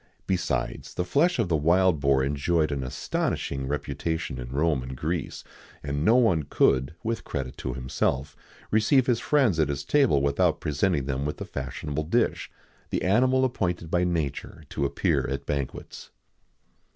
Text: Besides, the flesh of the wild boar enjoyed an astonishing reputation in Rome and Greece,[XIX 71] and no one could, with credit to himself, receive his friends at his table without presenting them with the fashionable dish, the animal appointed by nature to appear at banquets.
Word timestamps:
Besides, 0.25 0.95
the 0.95 1.05
flesh 1.05 1.37
of 1.37 1.47
the 1.47 1.55
wild 1.55 1.99
boar 1.99 2.23
enjoyed 2.23 2.71
an 2.71 2.83
astonishing 2.83 3.67
reputation 3.67 4.39
in 4.39 4.49
Rome 4.49 4.81
and 4.81 4.97
Greece,[XIX 4.97 5.43
71] 5.83 5.95
and 5.95 6.03
no 6.05 6.15
one 6.15 6.41
could, 6.41 6.95
with 7.03 7.23
credit 7.23 7.55
to 7.57 7.75
himself, 7.75 8.35
receive 8.71 9.05
his 9.05 9.19
friends 9.19 9.59
at 9.59 9.69
his 9.69 9.85
table 9.85 10.23
without 10.23 10.59
presenting 10.59 11.05
them 11.05 11.23
with 11.23 11.37
the 11.37 11.45
fashionable 11.45 12.05
dish, 12.05 12.49
the 12.89 13.03
animal 13.03 13.45
appointed 13.45 13.91
by 13.91 14.03
nature 14.03 14.63
to 14.69 14.85
appear 14.85 15.27
at 15.29 15.45
banquets. 15.45 16.09